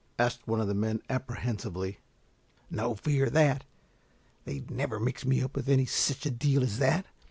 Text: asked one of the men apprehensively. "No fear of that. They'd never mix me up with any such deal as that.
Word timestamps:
asked 0.17 0.47
one 0.47 0.59
of 0.59 0.67
the 0.67 0.73
men 0.73 0.99
apprehensively. 1.11 1.99
"No 2.71 2.95
fear 2.95 3.27
of 3.27 3.33
that. 3.33 3.65
They'd 4.45 4.71
never 4.71 4.99
mix 4.99 5.25
me 5.25 5.43
up 5.43 5.55
with 5.55 5.69
any 5.69 5.85
such 5.85 6.21
deal 6.39 6.63
as 6.63 6.79
that. 6.79 7.05